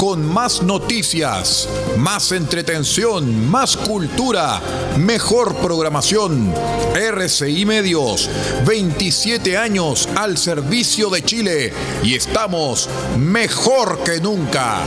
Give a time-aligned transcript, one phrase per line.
[0.00, 1.68] con más noticias,
[1.98, 4.58] más entretención, más cultura,
[4.96, 6.54] mejor programación.
[6.94, 8.30] RCI Medios,
[8.66, 14.78] 27 años al servicio de Chile y estamos mejor que nunca.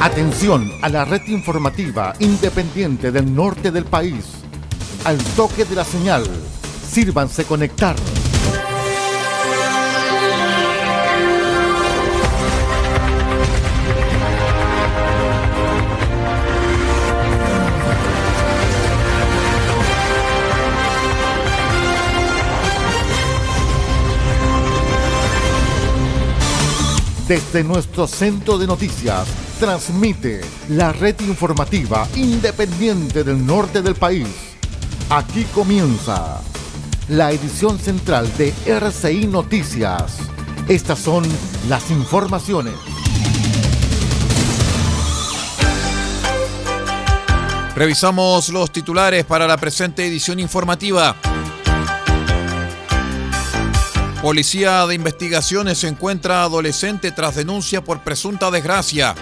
[0.00, 4.24] Atención a la red informativa independiente del norte del país.
[5.04, 6.22] Al toque de la señal,
[6.92, 7.96] sírvanse conectar.
[27.26, 29.26] Desde nuestro centro de noticias,
[29.58, 34.28] transmite la red informativa independiente del norte del país.
[35.08, 36.42] Aquí comienza
[37.08, 40.18] la edición central de RCI Noticias.
[40.68, 41.24] Estas son
[41.68, 42.74] las informaciones.
[47.74, 51.16] Revisamos los titulares para la presente edición informativa.
[54.20, 59.14] Policía de Investigaciones encuentra adolescente tras denuncia por presunta desgracia.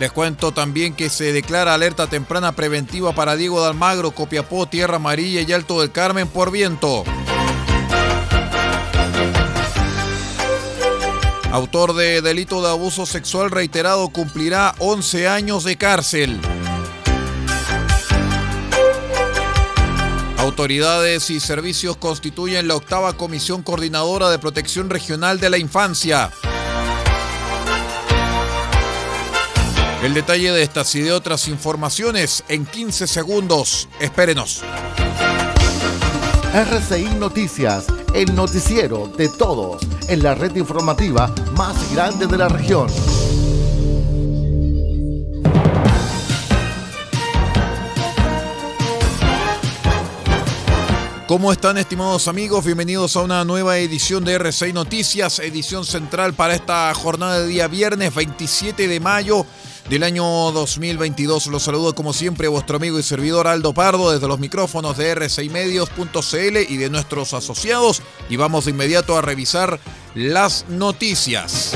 [0.00, 4.96] Les cuento también que se declara alerta temprana preventiva para Diego de Almagro, Copiapó, Tierra
[4.96, 7.04] Amarilla y Alto del Carmen por viento.
[11.52, 16.40] Autor de delito de abuso sexual reiterado cumplirá 11 años de cárcel.
[20.38, 26.30] Autoridades y servicios constituyen la octava Comisión Coordinadora de Protección Regional de la Infancia.
[30.02, 33.86] El detalle de estas y de otras informaciones en 15 segundos.
[34.00, 34.62] Espérenos.
[36.54, 37.84] RCI Noticias,
[38.14, 42.88] el noticiero de todos en la red informativa más grande de la región.
[51.26, 52.64] ¿Cómo están estimados amigos?
[52.64, 57.68] Bienvenidos a una nueva edición de RCI Noticias, edición central para esta jornada de día
[57.68, 59.46] viernes 27 de mayo
[59.90, 61.48] del año 2022.
[61.48, 66.72] Los saludo como siempre vuestro amigo y servidor Aldo Pardo desde los micrófonos de r6medios.cl
[66.72, 69.80] y de nuestros asociados y vamos de inmediato a revisar
[70.14, 71.72] las noticias.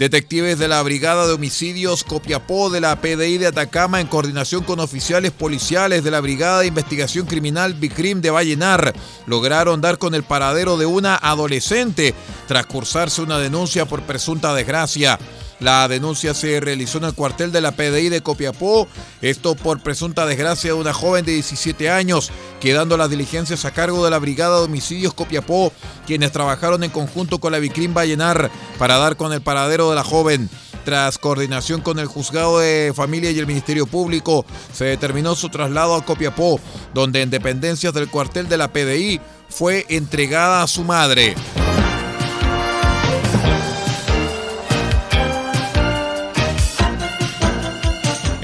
[0.00, 4.80] Detectives de la Brigada de Homicidios Copiapó de la PDI de Atacama en coordinación con
[4.80, 8.94] oficiales policiales de la Brigada de Investigación Criminal Bicrim de Vallenar
[9.26, 12.14] lograron dar con el paradero de una adolescente
[12.48, 15.18] tras cursarse una denuncia por presunta desgracia.
[15.60, 18.88] La denuncia se realizó en el cuartel de la PDI de Copiapó,
[19.20, 24.02] esto por presunta desgracia de una joven de 17 años, quedando las diligencias a cargo
[24.02, 25.70] de la Brigada de Homicidios Copiapó,
[26.06, 30.04] quienes trabajaron en conjunto con la Vicrim Vallenar para dar con el paradero de la
[30.04, 30.48] joven.
[30.86, 35.94] Tras coordinación con el Juzgado de Familia y el Ministerio Público, se determinó su traslado
[35.94, 36.58] a Copiapó,
[36.94, 39.20] donde en dependencias del cuartel de la PDI
[39.50, 41.34] fue entregada a su madre.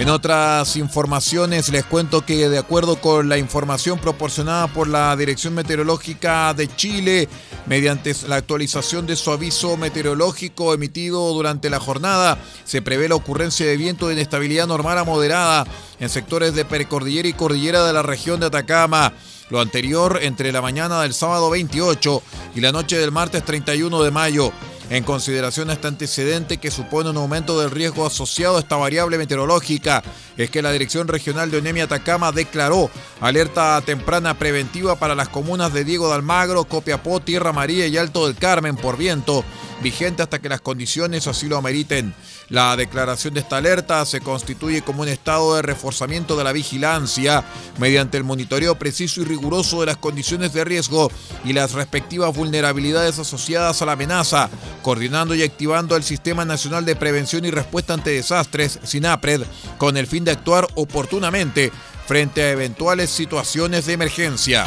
[0.07, 5.53] En otras informaciones les cuento que de acuerdo con la información proporcionada por la Dirección
[5.53, 7.29] Meteorológica de Chile,
[7.67, 13.67] mediante la actualización de su aviso meteorológico emitido durante la jornada, se prevé la ocurrencia
[13.67, 15.67] de viento de inestabilidad normal a moderada
[15.99, 19.13] en sectores de precordillera y cordillera de la región de Atacama.
[19.51, 22.23] Lo anterior entre la mañana del sábado 28
[22.55, 24.53] y la noche del martes 31 de mayo.
[24.89, 29.19] En consideración a este antecedente que supone un aumento del riesgo asociado a esta variable
[29.19, 30.05] meteorológica,
[30.37, 32.89] es que la Dirección Regional de Onemia Atacama declaró
[33.21, 38.27] alerta temprana preventiva para las comunas de Diego de Almagro, Copiapó, Tierra María y Alto
[38.27, 39.45] del Carmen por viento,
[39.83, 42.15] vigente hasta que las condiciones así lo ameriten.
[42.49, 47.45] La declaración de esta alerta se constituye como un estado de reforzamiento de la vigilancia
[47.79, 51.11] mediante el monitoreo preciso y riguroso de las condiciones de riesgo
[51.45, 54.49] y las respectivas vulnerabilidades asociadas a la amenaza,
[54.83, 59.43] coordinando y activando el Sistema Nacional de Prevención y Respuesta ante Desastres, SINAPRED,
[59.77, 61.73] con el fin de actuar oportunamente
[62.07, 64.65] frente a eventuales situaciones de emergencia.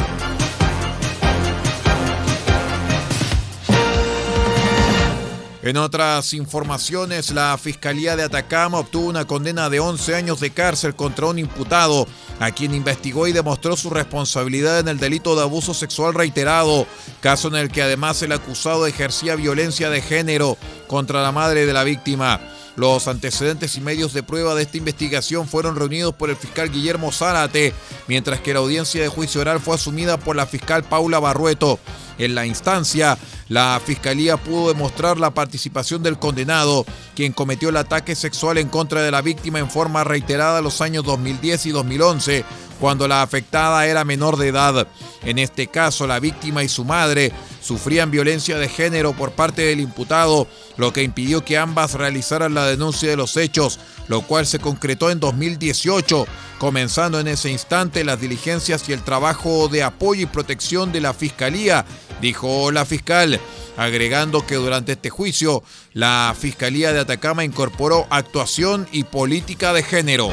[5.69, 10.95] En otras informaciones, la Fiscalía de Atacama obtuvo una condena de 11 años de cárcel
[10.95, 12.07] contra un imputado,
[12.39, 16.87] a quien investigó y demostró su responsabilidad en el delito de abuso sexual reiterado,
[17.21, 20.57] caso en el que además el acusado ejercía violencia de género
[20.87, 22.41] contra la madre de la víctima.
[22.75, 27.11] Los antecedentes y medios de prueba de esta investigación fueron reunidos por el fiscal Guillermo
[27.11, 27.75] Zárate,
[28.07, 31.77] mientras que la audiencia de juicio oral fue asumida por la fiscal Paula Barrueto.
[32.19, 33.17] En la instancia,
[33.47, 36.85] la fiscalía pudo demostrar la participación del condenado,
[37.15, 41.05] quien cometió el ataque sexual en contra de la víctima en forma reiterada los años
[41.05, 42.45] 2010 y 2011,
[42.79, 44.87] cuando la afectada era menor de edad.
[45.23, 47.31] En este caso, la víctima y su madre
[47.61, 52.65] sufrían violencia de género por parte del imputado, lo que impidió que ambas realizaran la
[52.65, 56.25] denuncia de los hechos, lo cual se concretó en 2018,
[56.57, 61.13] comenzando en ese instante las diligencias y el trabajo de apoyo y protección de la
[61.13, 61.85] Fiscalía,
[62.21, 63.39] dijo la fiscal,
[63.77, 65.63] agregando que durante este juicio
[65.93, 70.31] la Fiscalía de Atacama incorporó actuación y política de género.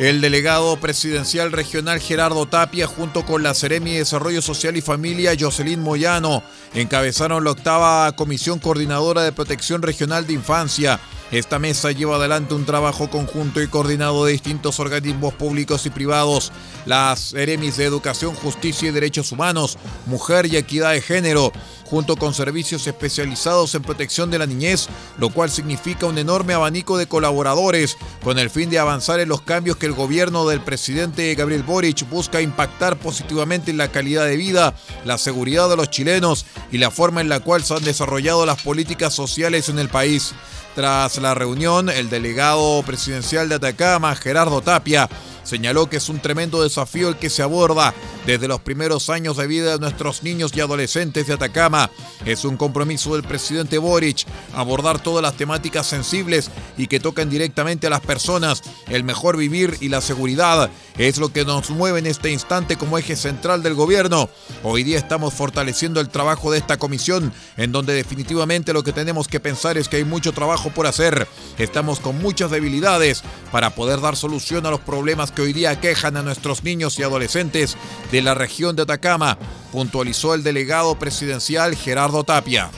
[0.00, 5.36] El delegado presidencial regional Gerardo Tapia, junto con la Seremi de Desarrollo Social y Familia
[5.38, 6.42] Jocelyn Moyano,
[6.72, 10.98] encabezaron la octava Comisión Coordinadora de Protección Regional de Infancia
[11.30, 16.50] esta mesa lleva adelante un trabajo conjunto y coordinado de distintos organismos públicos y privados,
[16.86, 21.52] las EREMIS de Educación, Justicia y Derechos Humanos, Mujer y Equidad de Género,
[21.84, 24.88] junto con servicios especializados en protección de la niñez,
[25.18, 29.42] lo cual significa un enorme abanico de colaboradores con el fin de avanzar en los
[29.42, 34.36] cambios que el gobierno del presidente Gabriel Boric busca impactar positivamente en la calidad de
[34.36, 34.74] vida,
[35.04, 38.62] la seguridad de los chilenos y la forma en la cual se han desarrollado las
[38.62, 40.32] políticas sociales en el país.
[40.74, 45.08] Tras la reunión, el delegado presidencial de Atacama, Gerardo Tapia,
[45.42, 47.94] señaló que es un tremendo desafío el que se aborda
[48.26, 51.90] desde los primeros años de vida de nuestros niños y adolescentes de Atacama.
[52.24, 57.86] Es un compromiso del presidente Boric abordar todas las temáticas sensibles y que tocan directamente
[57.86, 58.62] a las personas.
[58.88, 62.98] El mejor vivir y la seguridad es lo que nos mueve en este instante como
[62.98, 64.28] eje central del gobierno.
[64.62, 69.26] Hoy día estamos fortaleciendo el trabajo de esta comisión, en donde definitivamente lo que tenemos
[69.26, 71.26] que pensar es que hay mucho trabajo por hacer.
[71.58, 76.16] Estamos con muchas debilidades para poder dar solución a los problemas que hoy día quejan
[76.16, 77.76] a nuestros niños y adolescentes
[78.10, 79.38] de la región de Atacama,
[79.72, 82.70] puntualizó el delegado presidencial Gerardo Tapia.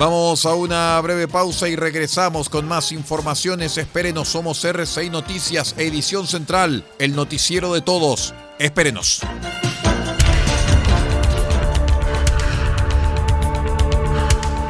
[0.00, 3.76] Vamos a una breve pausa y regresamos con más informaciones.
[3.76, 8.32] Espérenos, somos RCI Noticias, edición central, el noticiero de todos.
[8.58, 9.20] Espérenos.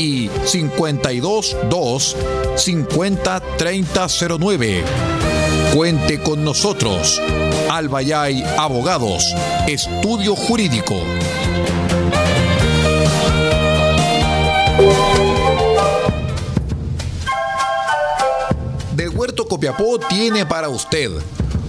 [0.00, 2.16] y 522
[2.56, 4.84] 50 3009.
[5.74, 7.20] Cuente con nosotros.
[7.70, 9.22] Albayay Abogados,
[9.68, 10.96] Estudio Jurídico.
[18.96, 21.10] De Huerto Copiapó tiene para usted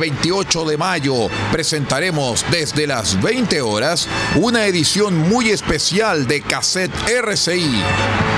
[0.00, 8.29] 28 de mayo presentaremos desde las 20 horas una edición muy especial de Cassette RCI.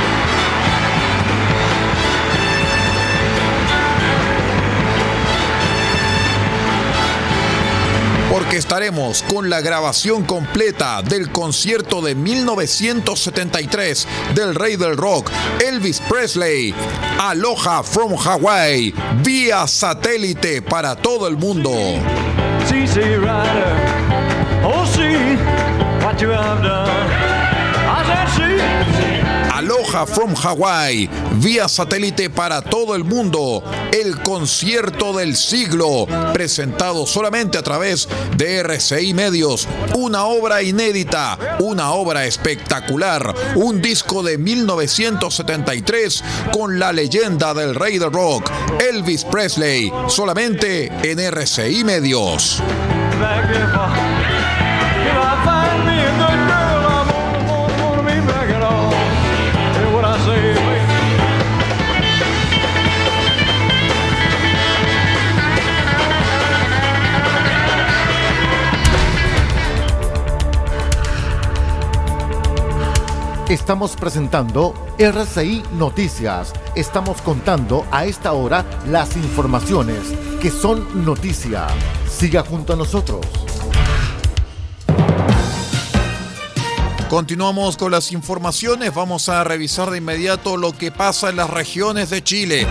[8.57, 15.31] Estaremos con la grabación completa del concierto de 1973 del rey del rock,
[15.67, 16.75] Elvis Presley,
[17.19, 21.71] Aloha from Hawaii, vía satélite para todo el mundo.
[29.93, 37.63] From Hawaii, vía satélite para todo el mundo, el concierto del siglo, presentado solamente a
[37.63, 38.09] través
[38.39, 46.91] de RCI Medios, una obra inédita, una obra espectacular, un disco de 1973 con la
[46.95, 52.63] leyenda del rey del rock, Elvis Presley, solamente en RCI Medios.
[73.53, 76.55] Estamos presentando RCI Noticias.
[76.75, 79.99] Estamos contando a esta hora las informaciones
[80.41, 81.67] que son noticia.
[82.09, 83.21] Siga junto a nosotros.
[87.11, 88.95] Continuamos con las informaciones.
[88.95, 92.67] Vamos a revisar de inmediato lo que pasa en las regiones de Chile.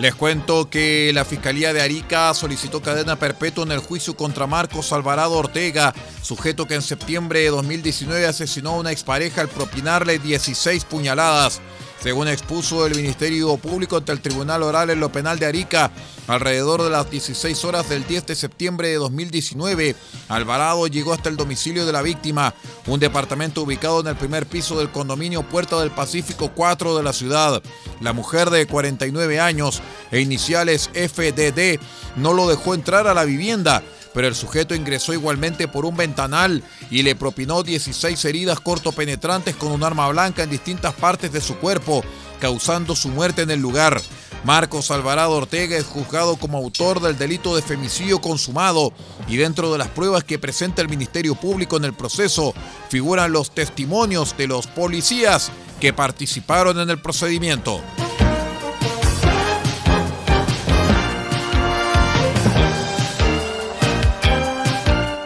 [0.00, 4.94] Les cuento que la Fiscalía de Arica solicitó cadena perpetua en el juicio contra Marcos
[4.94, 5.92] Alvarado Ortega,
[6.22, 11.60] sujeto que en septiembre de 2019 asesinó a una expareja al propinarle 16 puñaladas.
[12.02, 15.90] Según expuso el Ministerio Público ante el Tribunal Oral en lo Penal de Arica,
[16.28, 19.94] alrededor de las 16 horas del 10 de septiembre de 2019,
[20.28, 22.54] Alvarado llegó hasta el domicilio de la víctima,
[22.86, 27.12] un departamento ubicado en el primer piso del condominio Puerta del Pacífico 4 de la
[27.12, 27.62] ciudad.
[28.00, 31.78] La mujer de 49 años e iniciales FDD
[32.16, 36.62] no lo dejó entrar a la vivienda pero el sujeto ingresó igualmente por un ventanal
[36.90, 41.56] y le propinó 16 heridas cortopenetrantes con un arma blanca en distintas partes de su
[41.56, 42.02] cuerpo,
[42.40, 44.00] causando su muerte en el lugar.
[44.44, 48.92] Marcos Alvarado Ortega es juzgado como autor del delito de femicidio consumado
[49.28, 52.54] y dentro de las pruebas que presenta el Ministerio Público en el proceso
[52.88, 57.82] figuran los testimonios de los policías que participaron en el procedimiento.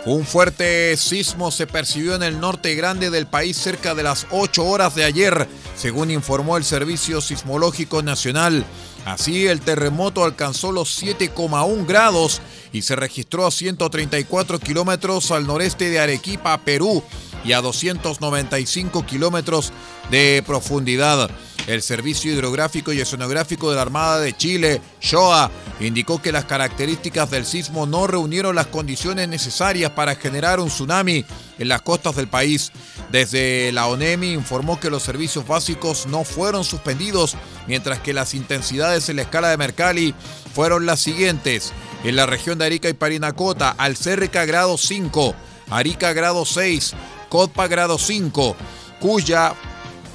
[0.07, 4.63] Un fuerte sismo se percibió en el norte grande del país cerca de las 8
[4.63, 8.67] horas de ayer, según informó el Servicio Sismológico Nacional.
[9.07, 15.89] Así, el terremoto alcanzó los 7,1 grados y se registró a 134 kilómetros al noreste
[15.89, 17.03] de Arequipa, Perú,
[17.43, 19.73] y a 295 kilómetros
[20.11, 21.31] de profundidad.
[21.67, 27.31] El Servicio Hidrográfico y Oceanográfico de la Armada de Chile, SHOA, indicó que las características
[27.31, 31.25] del sismo no reunieron las condiciones necesarias para generar un tsunami
[31.59, 32.71] en las costas del país.
[33.11, 39.09] Desde la ONEMI informó que los servicios básicos no fueron suspendidos, mientras que las intensidades
[39.09, 40.15] en la escala de Mercalli
[40.55, 41.73] fueron las siguientes.
[42.05, 45.35] En la región de Arica y Parinacota, Alcérrica grado 5,
[45.71, 46.93] Arica grado 6,
[47.31, 48.55] Codpa grado 5,
[49.01, 49.55] Cuya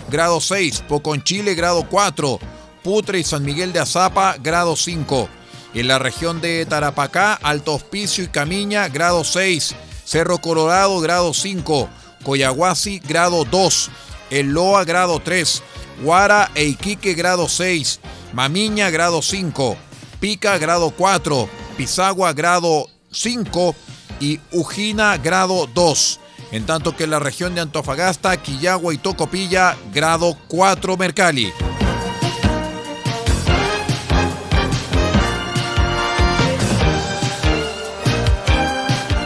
[0.09, 2.39] grado 6, Poconchile grado 4,
[2.83, 5.29] Putre y San Miguel de Azapa grado 5.
[5.75, 11.89] En la región de Tarapacá, Alto Hospicio y Camiña grado 6, Cerro Colorado grado 5,
[12.23, 13.91] Coyahuasi grado 2,
[14.31, 15.63] El Loa grado 3,
[16.03, 17.99] Guara e Iquique grado 6,
[18.33, 19.77] Mamiña grado 5,
[20.19, 23.75] Pica grado 4, Pisagua grado 5
[24.19, 26.19] y Ujina grado 2
[26.51, 31.51] en tanto que en la región de Antofagasta, Quillagua y Tocopilla, grado 4 Mercalli.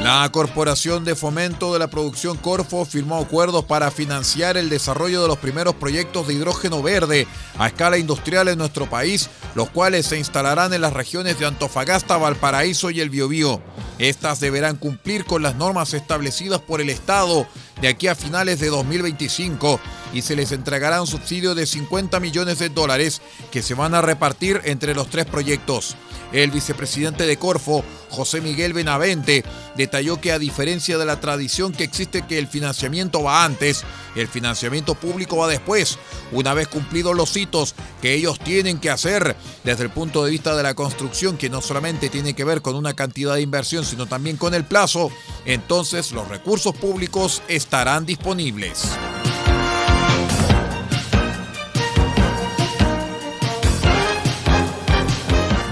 [0.03, 5.29] La Corporación de Fomento de la Producción Corfo firmó acuerdos para financiar el desarrollo de
[5.29, 7.25] los primeros proyectos de hidrógeno verde
[7.57, 12.17] a escala industrial en nuestro país, los cuales se instalarán en las regiones de Antofagasta,
[12.17, 13.61] Valparaíso y el Biobío.
[13.97, 17.47] Estas deberán cumplir con las normas establecidas por el Estado
[17.79, 19.79] de aquí a finales de 2025
[20.13, 24.01] y se les entregará un subsidio de 50 millones de dólares que se van a
[24.01, 25.95] repartir entre los tres proyectos.
[26.31, 29.43] El vicepresidente de Corfo, José Miguel Benavente,
[29.75, 33.83] detalló que a diferencia de la tradición que existe que el financiamiento va antes,
[34.15, 35.99] el financiamiento público va después,
[36.31, 40.55] una vez cumplidos los hitos que ellos tienen que hacer desde el punto de vista
[40.55, 44.07] de la construcción, que no solamente tiene que ver con una cantidad de inversión, sino
[44.07, 45.11] también con el plazo,
[45.45, 48.89] entonces los recursos públicos estarán disponibles.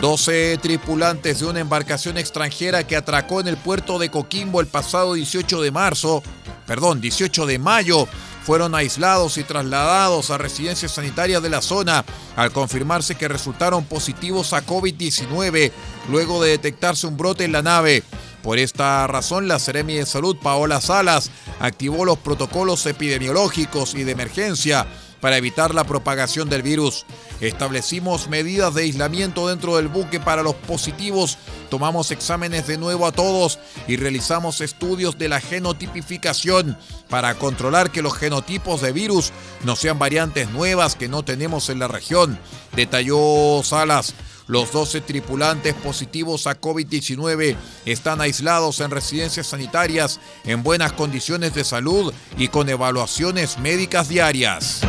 [0.01, 5.13] 12 tripulantes de una embarcación extranjera que atracó en el puerto de Coquimbo el pasado
[5.13, 6.23] 18 de marzo,
[6.65, 8.07] perdón, 18 de mayo,
[8.43, 12.03] fueron aislados y trasladados a residencias sanitarias de la zona
[12.35, 15.71] al confirmarse que resultaron positivos a COVID-19
[16.09, 18.03] luego de detectarse un brote en la nave.
[18.41, 21.29] Por esta razón, la Seremi de Salud, Paola Salas,
[21.59, 24.87] activó los protocolos epidemiológicos y de emergencia
[25.19, 27.05] para evitar la propagación del virus.
[27.41, 31.39] Establecimos medidas de aislamiento dentro del buque para los positivos,
[31.71, 33.57] tomamos exámenes de nuevo a todos
[33.87, 36.77] y realizamos estudios de la genotipificación
[37.09, 39.31] para controlar que los genotipos de virus
[39.63, 42.39] no sean variantes nuevas que no tenemos en la región,
[42.75, 44.13] detalló Salas.
[44.47, 47.55] Los 12 tripulantes positivos a COVID-19
[47.85, 54.81] están aislados en residencias sanitarias en buenas condiciones de salud y con evaluaciones médicas diarias.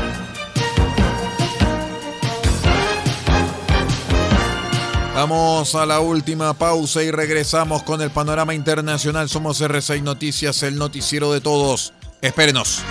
[5.14, 9.28] Vamos a la última pausa y regresamos con el panorama internacional.
[9.28, 11.92] Somos R6 Noticias, el noticiero de todos.
[12.22, 12.82] Espérenos.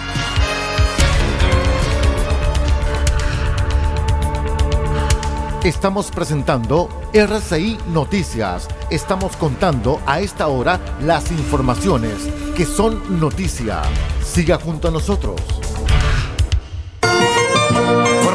[5.64, 8.68] Estamos presentando RCI Noticias.
[8.92, 12.14] Estamos contando a esta hora las informaciones
[12.56, 13.82] que son noticia.
[14.24, 15.42] Siga junto a nosotros.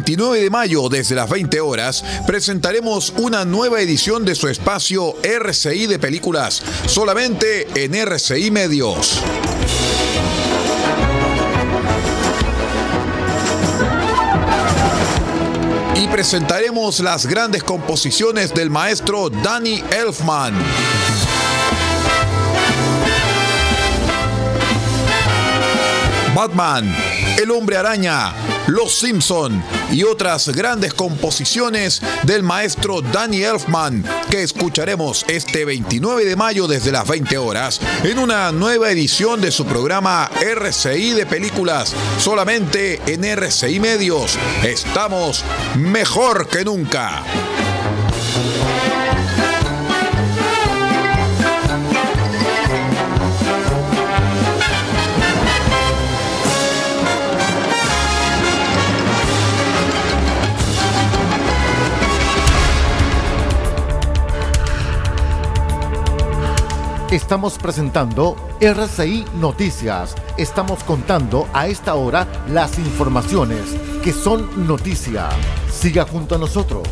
[0.00, 5.86] 29 de mayo, desde las 20 horas, presentaremos una nueva edición de su espacio RCI
[5.88, 9.20] de películas, solamente en RCI Medios.
[15.96, 20.54] Y presentaremos las grandes composiciones del maestro Danny Elfman.
[26.34, 26.96] Batman
[27.38, 28.32] El hombre araña,
[28.70, 36.36] Los Simpson y otras grandes composiciones del maestro Danny Elfman que escucharemos este 29 de
[36.36, 41.92] mayo desde las 20 horas en una nueva edición de su programa RCI de películas
[42.18, 44.38] solamente en RCI Medios.
[44.62, 45.44] Estamos
[45.76, 47.24] mejor que nunca.
[67.10, 70.14] Estamos presentando RCI Noticias.
[70.38, 73.62] Estamos contando a esta hora las informaciones
[74.00, 75.28] que son noticia.
[75.68, 76.86] Siga junto a nosotros.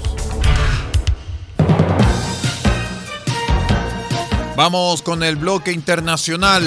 [4.57, 6.64] Vamos con el bloque internacional.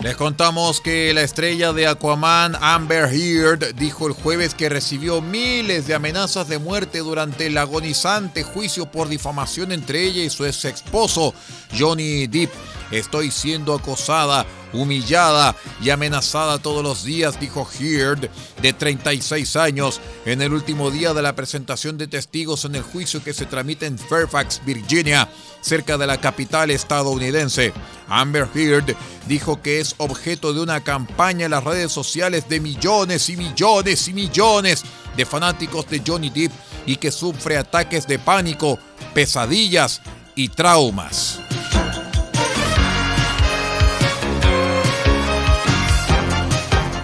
[0.00, 5.88] Les contamos que la estrella de Aquaman, Amber Heard, dijo el jueves que recibió miles
[5.88, 10.66] de amenazas de muerte durante el agonizante juicio por difamación entre ella y su ex
[10.66, 11.34] esposo,
[11.76, 12.52] Johnny Depp.
[12.92, 18.28] Estoy siendo acosada, humillada y amenazada todos los días, dijo Heard,
[18.60, 23.22] de 36 años, en el último día de la presentación de testigos en el juicio
[23.22, 25.28] que se tramita en Fairfax, Virginia,
[25.60, 27.72] cerca de la capital estadounidense.
[28.08, 33.28] Amber Heard dijo que es objeto de una campaña en las redes sociales de millones
[33.28, 34.84] y millones y millones
[35.16, 36.52] de fanáticos de Johnny Depp
[36.86, 38.78] y que sufre ataques de pánico,
[39.14, 40.00] pesadillas
[40.34, 41.40] y traumas.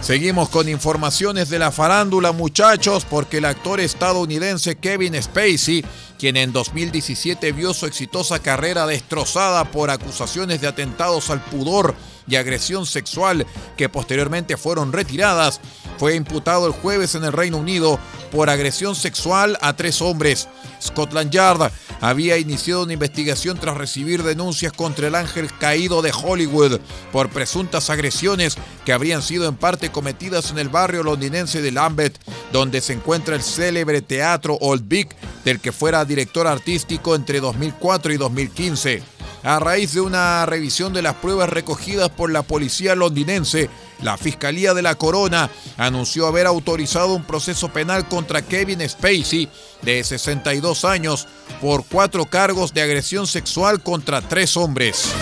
[0.04, 5.82] Seguimos con informaciones de la farándula, muchachos, porque el actor estadounidense Kevin Spacey,
[6.18, 11.94] quien en 2017 vio su exitosa carrera destrozada por acusaciones de atentados al pudor
[12.26, 15.60] y agresión sexual que posteriormente fueron retiradas,
[15.98, 17.98] fue imputado el jueves en el Reino Unido
[18.30, 20.48] por agresión sexual a tres hombres.
[20.82, 26.80] Scotland Yard había iniciado una investigación tras recibir denuncias contra el ángel caído de Hollywood
[27.12, 32.18] por presuntas agresiones que habrían sido en parte cometidas en el barrio londinense de Lambeth,
[32.52, 38.12] donde se encuentra el célebre teatro Old Vic, del que fuera director artístico entre 2004
[38.12, 39.13] y 2015.
[39.44, 43.68] A raíz de una revisión de las pruebas recogidas por la policía londinense,
[44.02, 49.50] la Fiscalía de la Corona anunció haber autorizado un proceso penal contra Kevin Spacey,
[49.82, 51.28] de 62 años,
[51.60, 55.12] por cuatro cargos de agresión sexual contra tres hombres.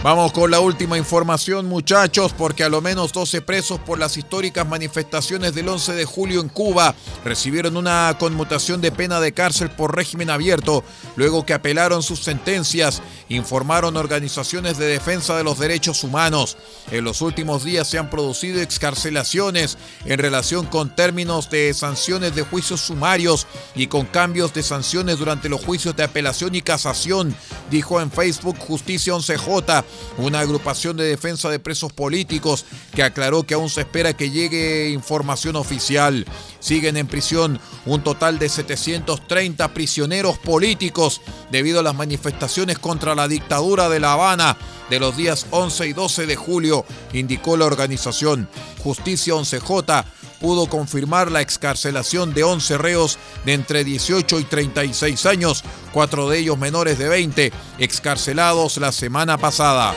[0.00, 4.66] Vamos con la última información, muchachos, porque a lo menos 12 presos por las históricas
[4.66, 9.96] manifestaciones del 11 de julio en Cuba recibieron una conmutación de pena de cárcel por
[9.96, 10.84] régimen abierto,
[11.16, 16.56] luego que apelaron sus sentencias, informaron organizaciones de defensa de los derechos humanos.
[16.92, 22.42] En los últimos días se han producido excarcelaciones en relación con términos de sanciones de
[22.42, 27.34] juicios sumarios y con cambios de sanciones durante los juicios de apelación y casación,
[27.68, 29.84] dijo en Facebook Justicia 11J
[30.16, 34.90] una agrupación de defensa de presos políticos que aclaró que aún se espera que llegue
[34.90, 36.26] información oficial.
[36.60, 43.28] Siguen en prisión un total de 730 prisioneros políticos debido a las manifestaciones contra la
[43.28, 44.56] dictadura de La Habana
[44.90, 48.48] de los días 11 y 12 de julio, indicó la organización.
[48.82, 50.04] Justicia 11J
[50.40, 56.38] pudo confirmar la excarcelación de 11 reos de entre 18 y 36 años, cuatro de
[56.38, 59.94] ellos menores de 20, excarcelados la semana pasada.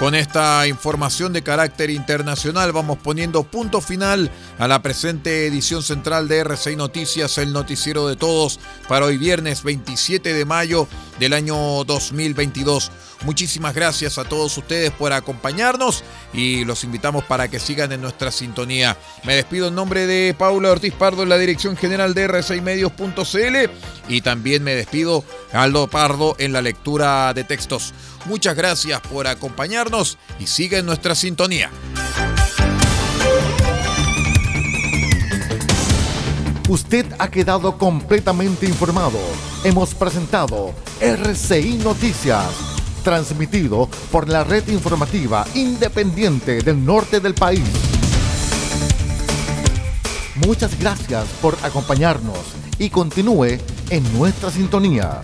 [0.00, 6.26] Con esta información de carácter internacional vamos poniendo punto final a la presente edición central
[6.26, 11.84] de RCI Noticias, el noticiero de todos, para hoy viernes 27 de mayo del año
[11.84, 12.90] 2022.
[13.22, 16.02] Muchísimas gracias a todos ustedes por acompañarnos
[16.32, 18.96] y los invitamos para que sigan en nuestra sintonía.
[19.24, 23.70] Me despido en nombre de Paula Ortiz Pardo en la dirección general de r6medios.cl
[24.08, 27.92] y también me despido Aldo Pardo en la lectura de textos.
[28.24, 31.70] Muchas gracias por acompañarnos y sigue en nuestra sintonía.
[36.70, 39.18] Usted ha quedado completamente informado.
[39.64, 42.46] Hemos presentado RCI Noticias,
[43.00, 47.62] transmitido por la red informativa independiente del norte del país.
[50.46, 52.38] Muchas gracias por acompañarnos
[52.78, 53.58] y continúe
[53.90, 55.20] en nuestra sintonía.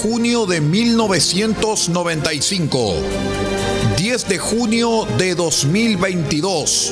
[0.00, 3.59] junio de 1995.
[4.00, 6.90] 10 de junio de 2022.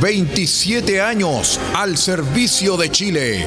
[0.00, 3.46] 27 años al servicio de Chile.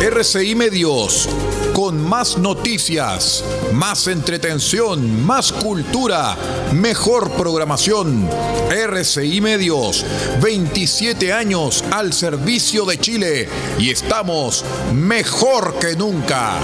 [0.00, 1.28] RCI Medios,
[1.74, 6.36] con más noticias, más entretención, más cultura,
[6.72, 8.28] mejor programación.
[8.70, 10.04] RCI Medios,
[10.40, 16.58] 27 años al servicio de Chile y estamos mejor que nunca.